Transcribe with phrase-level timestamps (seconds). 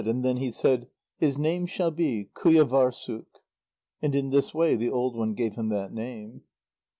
[0.03, 0.87] And then he said:
[1.19, 3.25] "His name shall be Qujâvârssuk!"
[4.01, 6.41] And in this way the old one gave him that name.